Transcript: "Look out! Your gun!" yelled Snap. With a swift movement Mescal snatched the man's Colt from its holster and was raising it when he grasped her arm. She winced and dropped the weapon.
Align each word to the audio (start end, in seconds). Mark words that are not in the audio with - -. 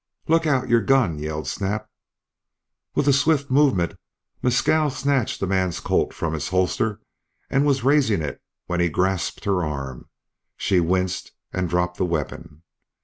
"Look 0.27 0.47
out! 0.47 0.67
Your 0.67 0.81
gun!" 0.81 1.19
yelled 1.19 1.47
Snap. 1.47 1.87
With 2.95 3.07
a 3.07 3.13
swift 3.13 3.51
movement 3.51 3.93
Mescal 4.41 4.89
snatched 4.89 5.39
the 5.39 5.45
man's 5.45 5.79
Colt 5.79 6.11
from 6.11 6.33
its 6.33 6.47
holster 6.47 7.01
and 7.51 7.67
was 7.67 7.83
raising 7.83 8.23
it 8.23 8.41
when 8.65 8.79
he 8.79 8.89
grasped 8.89 9.45
her 9.45 9.63
arm. 9.63 10.09
She 10.57 10.79
winced 10.79 11.33
and 11.53 11.69
dropped 11.69 11.97
the 11.97 12.05
weapon. 12.05 12.63